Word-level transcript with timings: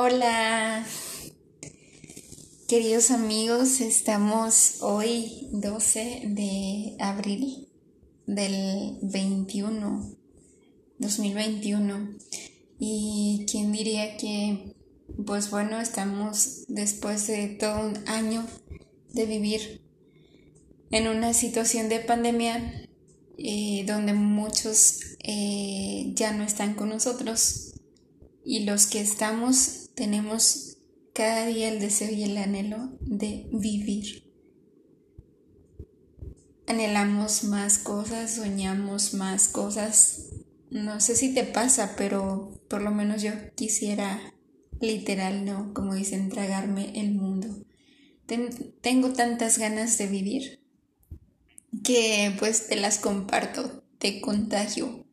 Hola, 0.00 0.86
queridos 2.68 3.10
amigos, 3.10 3.80
estamos 3.80 4.76
hoy 4.80 5.48
12 5.50 6.22
de 6.26 6.94
abril 7.00 7.66
del 8.24 8.98
21, 9.02 10.16
2021. 11.00 12.16
Y 12.78 13.44
quién 13.50 13.72
diría 13.72 14.16
que, 14.18 14.76
pues 15.26 15.50
bueno, 15.50 15.80
estamos 15.80 16.62
después 16.68 17.26
de 17.26 17.48
todo 17.48 17.88
un 17.88 18.08
año 18.08 18.46
de 19.14 19.26
vivir 19.26 19.82
en 20.92 21.08
una 21.08 21.34
situación 21.34 21.88
de 21.88 21.98
pandemia 21.98 22.88
eh, 23.36 23.82
donde 23.84 24.12
muchos 24.14 25.00
eh, 25.24 26.12
ya 26.14 26.30
no 26.34 26.44
están 26.44 26.74
con 26.74 26.90
nosotros 26.90 27.74
y 28.44 28.60
los 28.60 28.86
que 28.86 29.00
estamos 29.00 29.87
tenemos 29.98 30.78
cada 31.12 31.46
día 31.46 31.68
el 31.68 31.80
deseo 31.80 32.10
y 32.12 32.22
el 32.22 32.38
anhelo 32.38 32.96
de 33.00 33.48
vivir. 33.52 34.24
Anhelamos 36.68 37.44
más 37.44 37.78
cosas, 37.78 38.36
soñamos 38.36 39.14
más 39.14 39.48
cosas. 39.48 40.30
No 40.70 41.00
sé 41.00 41.16
si 41.16 41.34
te 41.34 41.42
pasa, 41.42 41.94
pero 41.96 42.62
por 42.70 42.80
lo 42.80 42.92
menos 42.92 43.22
yo 43.22 43.32
quisiera 43.56 44.20
literal, 44.80 45.44
¿no? 45.44 45.74
Como 45.74 45.94
dicen, 45.94 46.28
tragarme 46.28 47.00
el 47.00 47.14
mundo. 47.14 47.48
tengo 48.80 49.12
tantas 49.12 49.58
ganas 49.58 49.98
de 49.98 50.06
vivir 50.06 50.60
que 51.82 52.34
pues 52.38 52.68
te 52.68 52.76
las 52.76 52.98
comparto, 52.98 53.82
te 53.98 54.20
contagio 54.20 55.08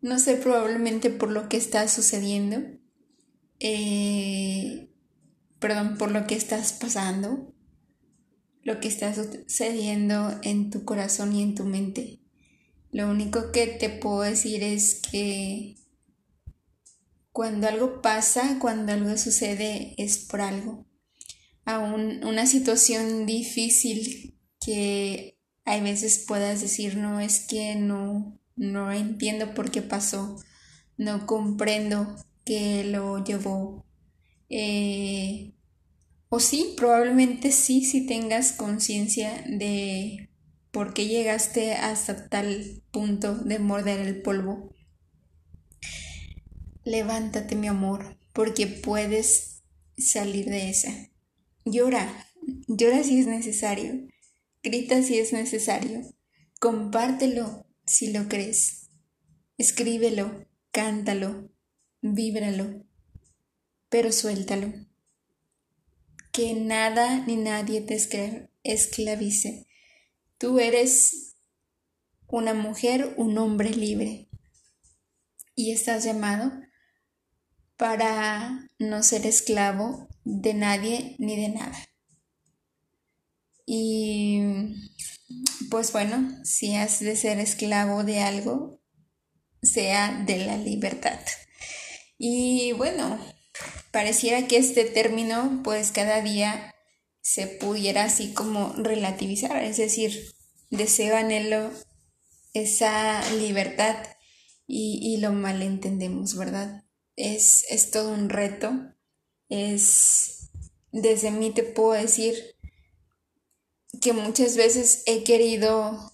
no 0.00 0.18
sé, 0.18 0.36
probablemente 0.36 1.10
por 1.10 1.30
lo 1.30 1.48
que 1.48 1.56
está 1.56 1.88
sucediendo, 1.88 2.62
eh, 3.60 4.90
perdón, 5.58 5.96
por 5.98 6.10
lo 6.10 6.26
que 6.26 6.34
estás 6.34 6.72
pasando, 6.72 7.54
lo 8.62 8.80
que 8.80 8.88
está 8.88 9.14
sucediendo 9.14 10.38
en 10.42 10.70
tu 10.70 10.84
corazón 10.84 11.34
y 11.34 11.42
en 11.42 11.54
tu 11.54 11.64
mente. 11.64 12.20
Lo 12.90 13.10
único 13.10 13.52
que 13.52 13.66
te 13.66 13.88
puedo 13.90 14.22
decir 14.22 14.62
es 14.62 15.00
que 15.10 15.76
cuando 17.32 17.68
algo 17.68 18.02
pasa, 18.02 18.58
cuando 18.60 18.92
algo 18.92 19.16
sucede, 19.16 19.94
es 19.96 20.18
por 20.18 20.40
algo. 20.40 20.86
Aún 21.64 22.24
una 22.24 22.46
situación 22.46 23.26
difícil 23.26 24.38
que 24.60 25.38
hay 25.64 25.82
veces 25.82 26.24
puedas 26.26 26.60
decir, 26.60 26.96
no, 26.96 27.20
es 27.20 27.40
que 27.40 27.74
no, 27.74 28.40
no 28.56 28.92
entiendo 28.92 29.54
por 29.54 29.70
qué 29.70 29.82
pasó, 29.82 30.36
no 30.96 31.26
comprendo 31.26 32.16
qué 32.48 32.82
lo 32.82 33.22
llevó. 33.22 33.84
Eh, 34.48 35.52
o 36.30 36.40
sí, 36.40 36.72
probablemente 36.78 37.52
sí, 37.52 37.84
si 37.84 38.06
tengas 38.06 38.52
conciencia 38.52 39.44
de 39.46 40.30
por 40.70 40.94
qué 40.94 41.06
llegaste 41.06 41.74
hasta 41.74 42.30
tal 42.30 42.82
punto 42.90 43.34
de 43.34 43.58
morder 43.58 44.00
el 44.00 44.22
polvo. 44.22 44.74
Levántate, 46.84 47.54
mi 47.54 47.68
amor, 47.68 48.18
porque 48.32 48.66
puedes 48.66 49.62
salir 49.98 50.46
de 50.46 50.70
esa. 50.70 51.10
Llora, 51.66 52.26
llora 52.66 53.04
si 53.04 53.20
es 53.20 53.26
necesario, 53.26 54.08
grita 54.62 55.02
si 55.02 55.18
es 55.18 55.34
necesario, 55.34 56.00
compártelo, 56.60 57.66
si 57.84 58.10
lo 58.10 58.26
crees. 58.26 58.88
Escríbelo, 59.58 60.46
cántalo, 60.70 61.50
víbralo, 62.00 62.84
pero 63.88 64.12
suéltalo. 64.12 64.72
Que 66.32 66.54
nada 66.54 67.24
ni 67.26 67.36
nadie 67.36 67.80
te 67.80 67.96
esclavice. 68.62 69.66
Tú 70.38 70.60
eres 70.60 71.34
una 72.28 72.54
mujer, 72.54 73.14
un 73.16 73.38
hombre 73.38 73.70
libre. 73.70 74.28
Y 75.54 75.72
estás 75.72 76.04
llamado 76.04 76.52
para 77.76 78.70
no 78.78 79.02
ser 79.02 79.26
esclavo 79.26 80.08
de 80.24 80.54
nadie 80.54 81.16
ni 81.18 81.36
de 81.36 81.48
nada. 81.48 81.88
Y 83.66 84.40
pues 85.70 85.92
bueno, 85.92 86.42
si 86.44 86.74
has 86.74 87.00
de 87.00 87.16
ser 87.16 87.38
esclavo 87.38 88.04
de 88.04 88.20
algo, 88.20 88.80
sea 89.62 90.22
de 90.24 90.46
la 90.46 90.56
libertad. 90.56 91.20
Y 92.18 92.72
bueno, 92.72 93.18
pareciera 93.92 94.46
que 94.48 94.56
este 94.56 94.84
término 94.84 95.60
pues 95.62 95.92
cada 95.92 96.20
día 96.20 96.74
se 97.20 97.46
pudiera 97.46 98.04
así 98.04 98.32
como 98.32 98.72
relativizar, 98.76 99.62
es 99.62 99.76
decir, 99.76 100.34
deseo, 100.70 101.16
anhelo 101.16 101.70
esa 102.54 103.22
libertad 103.34 103.96
y, 104.66 104.98
y 105.02 105.18
lo 105.18 105.32
malentendemos, 105.32 106.36
¿verdad? 106.36 106.84
Es, 107.16 107.64
es 107.70 107.90
todo 107.90 108.12
un 108.12 108.28
reto, 108.28 108.72
es, 109.48 110.50
desde 110.90 111.30
mí 111.30 111.50
te 111.50 111.62
puedo 111.62 111.92
decir, 111.92 112.56
que 114.00 114.12
muchas 114.12 114.56
veces 114.56 115.02
he 115.06 115.24
querido, 115.24 116.12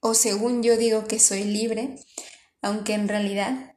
o 0.00 0.14
según 0.14 0.62
yo 0.62 0.76
digo 0.76 1.06
que 1.06 1.18
soy 1.18 1.44
libre, 1.44 1.96
aunque 2.62 2.94
en 2.94 3.08
realidad 3.08 3.73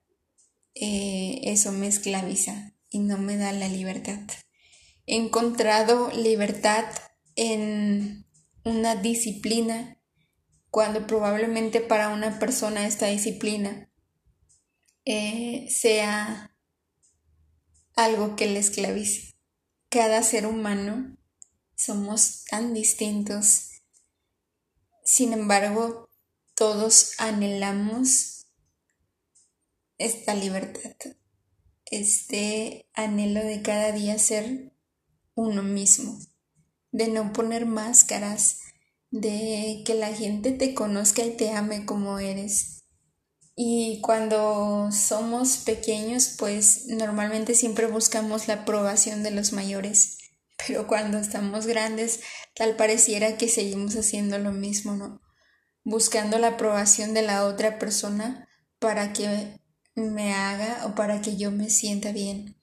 eh, 0.79 1.41
eso 1.43 1.71
me 1.71 1.87
esclaviza 1.87 2.73
y 2.89 2.99
no 2.99 3.17
me 3.17 3.37
da 3.37 3.51
la 3.51 3.67
libertad. 3.67 4.19
He 5.05 5.15
encontrado 5.15 6.11
libertad 6.11 6.85
en 7.35 8.25
una 8.63 8.95
disciplina 8.95 9.97
cuando 10.69 11.07
probablemente 11.07 11.81
para 11.81 12.09
una 12.09 12.39
persona 12.39 12.85
esta 12.85 13.07
disciplina 13.07 13.89
eh, 15.05 15.67
sea 15.69 16.55
algo 17.95 18.35
que 18.35 18.45
le 18.45 18.59
esclavice. 18.59 19.35
Cada 19.89 20.21
ser 20.21 20.45
humano 20.45 21.17
somos 21.75 22.43
tan 22.45 22.73
distintos. 22.73 23.81
Sin 25.03 25.33
embargo, 25.33 26.09
todos 26.53 27.13
anhelamos 27.19 28.36
esta 29.97 30.33
libertad, 30.33 30.95
este 31.85 32.89
anhelo 32.93 33.43
de 33.43 33.61
cada 33.61 33.91
día 33.91 34.17
ser 34.19 34.73
uno 35.35 35.63
mismo, 35.63 36.19
de 36.91 37.07
no 37.07 37.33
poner 37.33 37.65
máscaras, 37.65 38.59
de 39.09 39.83
que 39.85 39.93
la 39.93 40.13
gente 40.13 40.51
te 40.51 40.73
conozca 40.73 41.23
y 41.23 41.31
te 41.31 41.51
ame 41.51 41.85
como 41.85 42.19
eres. 42.19 42.83
Y 43.55 44.01
cuando 44.01 44.91
somos 44.91 45.57
pequeños, 45.57 46.35
pues 46.37 46.87
normalmente 46.87 47.55
siempre 47.55 47.87
buscamos 47.87 48.47
la 48.47 48.55
aprobación 48.55 49.23
de 49.23 49.31
los 49.31 49.53
mayores 49.53 50.17
pero 50.65 50.87
cuando 50.87 51.19
estamos 51.19 51.67
grandes 51.67 52.21
tal 52.55 52.75
pareciera 52.75 53.37
que 53.37 53.47
seguimos 53.47 53.95
haciendo 53.95 54.37
lo 54.39 54.51
mismo, 54.51 54.95
¿no? 54.95 55.21
Buscando 55.83 56.39
la 56.39 56.49
aprobación 56.49 57.13
de 57.13 57.21
la 57.21 57.45
otra 57.45 57.79
persona 57.79 58.49
para 58.79 59.13
que 59.13 59.59
me 59.97 60.33
haga 60.33 60.85
o 60.85 60.95
para 60.95 61.21
que 61.21 61.35
yo 61.35 61.51
me 61.51 61.69
sienta 61.69 62.11
bien. 62.11 62.55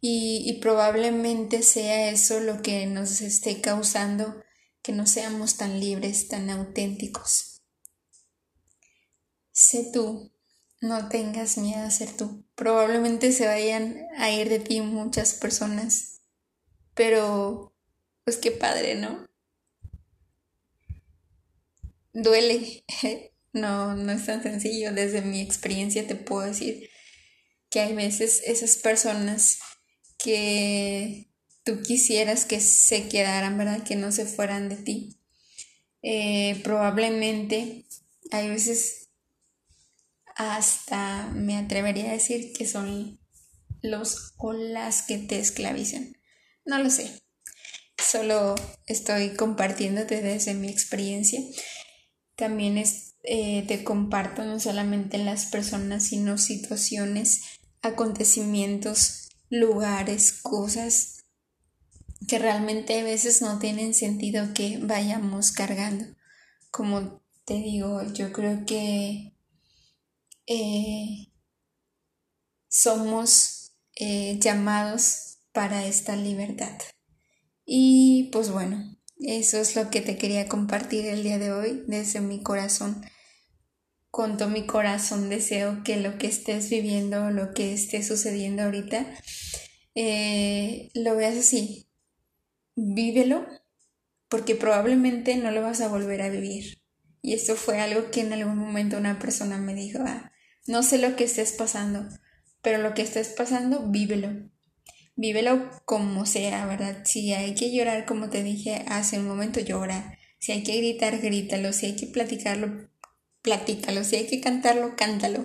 Y, 0.00 0.58
probablemente 0.62 1.62
sea 1.62 2.10
eso 2.10 2.40
lo 2.40 2.62
que 2.62 2.86
nos 2.86 3.20
esté 3.20 3.60
causando 3.60 4.42
que 4.82 4.92
no 4.92 5.06
seamos 5.06 5.56
tan 5.56 5.78
libres, 5.78 6.28
tan 6.28 6.48
auténticos. 6.50 7.62
Sé 9.52 9.90
tú, 9.92 10.32
no 10.80 11.08
tengas 11.08 11.58
miedo 11.58 11.84
a 11.84 11.90
ser 11.90 12.16
tú. 12.16 12.46
Probablemente 12.54 13.32
se 13.32 13.46
vayan 13.46 14.06
a 14.16 14.30
ir 14.30 14.48
de 14.48 14.58
ti 14.58 14.80
muchas 14.80 15.34
personas 15.34 16.10
pero, 17.00 17.72
pues 18.24 18.36
qué 18.36 18.50
padre, 18.50 18.94
¿no? 18.94 19.26
Duele. 22.12 22.84
No, 23.52 23.94
no 23.94 24.12
es 24.12 24.26
tan 24.26 24.42
sencillo. 24.42 24.92
Desde 24.92 25.22
mi 25.22 25.40
experiencia 25.40 26.06
te 26.06 26.14
puedo 26.14 26.46
decir 26.46 26.88
que 27.70 27.80
hay 27.80 27.94
veces 27.94 28.42
esas 28.46 28.76
personas 28.76 29.58
que 30.18 31.30
tú 31.64 31.82
quisieras 31.82 32.44
que 32.44 32.60
se 32.60 33.08
quedaran, 33.08 33.58
¿verdad? 33.58 33.82
Que 33.82 33.96
no 33.96 34.12
se 34.12 34.26
fueran 34.26 34.68
de 34.68 34.76
ti. 34.76 35.16
Eh, 36.02 36.60
probablemente 36.62 37.86
hay 38.30 38.48
veces 38.48 39.08
hasta 40.36 41.28
me 41.34 41.56
atrevería 41.56 42.10
a 42.10 42.14
decir 42.14 42.52
que 42.52 42.66
son 42.66 43.20
los 43.82 44.34
o 44.38 44.52
las 44.52 45.02
que 45.02 45.18
te 45.18 45.38
esclavizan. 45.38 46.16
No 46.64 46.78
lo 46.78 46.90
sé. 46.90 47.20
Solo 47.98 48.54
estoy 48.86 49.30
compartiéndote 49.34 50.22
desde 50.22 50.54
mi 50.54 50.68
experiencia. 50.68 51.40
También 52.40 52.82
eh, 53.22 53.64
te 53.68 53.84
comparto 53.84 54.42
no 54.46 54.58
solamente 54.58 55.18
las 55.18 55.44
personas, 55.44 56.04
sino 56.04 56.38
situaciones, 56.38 57.42
acontecimientos 57.82 59.28
lugares, 59.50 60.32
cosas 60.32 61.18
que 62.26 62.38
realmente 62.38 62.98
a 62.98 63.04
veces 63.04 63.42
no 63.42 63.58
tienen 63.58 63.92
sentido 63.92 64.54
que 64.54 64.78
vayamos 64.78 65.52
cargando. 65.52 66.06
Como 66.70 67.20
te 67.44 67.54
digo, 67.54 68.10
yo 68.14 68.32
creo 68.32 68.64
que 68.64 69.34
eh, 70.46 71.28
somos 72.68 73.72
eh, 73.96 74.38
llamados 74.40 75.40
para 75.52 75.84
esta 75.84 76.16
libertad. 76.16 76.78
Y 77.66 78.30
pues 78.32 78.50
bueno, 78.50 78.96
eso 79.22 79.58
es 79.58 79.76
lo 79.76 79.90
que 79.90 80.00
te 80.00 80.16
quería 80.16 80.48
compartir 80.48 81.06
el 81.06 81.22
día 81.22 81.38
de 81.38 81.52
hoy 81.52 81.84
desde 81.86 82.20
mi 82.20 82.42
corazón. 82.42 83.04
Con 84.10 84.36
todo 84.36 84.48
mi 84.48 84.66
corazón 84.66 85.28
deseo 85.28 85.82
que 85.84 85.96
lo 85.96 86.18
que 86.18 86.26
estés 86.26 86.70
viviendo, 86.70 87.30
lo 87.30 87.52
que 87.52 87.72
esté 87.72 88.02
sucediendo 88.02 88.62
ahorita, 88.62 89.06
eh, 89.94 90.90
lo 90.94 91.16
veas 91.16 91.36
así. 91.36 91.88
Vívelo, 92.74 93.46
porque 94.28 94.54
probablemente 94.54 95.36
no 95.36 95.50
lo 95.50 95.62
vas 95.62 95.80
a 95.80 95.88
volver 95.88 96.22
a 96.22 96.30
vivir. 96.30 96.82
Y 97.22 97.34
esto 97.34 97.56
fue 97.56 97.80
algo 97.80 98.10
que 98.10 98.22
en 98.22 98.32
algún 98.32 98.56
momento 98.56 98.96
una 98.96 99.18
persona 99.18 99.58
me 99.58 99.74
dijo, 99.74 99.98
ah, 100.06 100.32
no 100.66 100.82
sé 100.82 100.98
lo 100.98 101.14
que 101.16 101.24
estés 101.24 101.52
pasando, 101.52 102.08
pero 102.62 102.78
lo 102.78 102.94
que 102.94 103.02
estés 103.02 103.28
pasando, 103.28 103.90
vívelo 103.90 104.50
vívelo 105.20 105.70
como 105.84 106.24
sea, 106.24 106.66
¿verdad? 106.66 107.02
Si 107.04 107.32
hay 107.34 107.54
que 107.54 107.70
llorar, 107.70 108.06
como 108.06 108.30
te 108.30 108.42
dije 108.42 108.84
hace 108.88 109.18
un 109.18 109.28
momento, 109.28 109.60
llora. 109.60 110.18
Si 110.38 110.52
hay 110.52 110.62
que 110.62 110.76
gritar, 110.78 111.20
grítalo. 111.20 111.72
Si 111.74 111.86
hay 111.86 111.96
que 111.96 112.06
platicarlo, 112.06 112.88
platícalo. 113.42 114.02
Si 114.02 114.16
hay 114.16 114.26
que 114.26 114.40
cantarlo, 114.40 114.96
cántalo. 114.96 115.44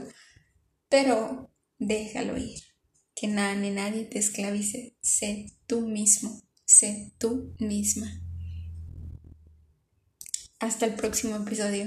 Pero 0.90 1.52
déjalo 1.78 2.38
ir. 2.38 2.62
Que 3.14 3.28
nada 3.28 3.56
ni 3.56 3.70
nadie 3.70 4.06
te 4.06 4.18
esclavice. 4.18 4.96
Sé 5.02 5.58
tú 5.68 5.82
mismo. 5.82 6.42
Sé 6.64 7.14
tú 7.18 7.54
misma. 7.60 8.10
Hasta 10.60 10.86
el 10.86 10.96
próximo 10.96 11.36
episodio. 11.36 11.86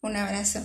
Un 0.00 0.16
abrazo. 0.16 0.60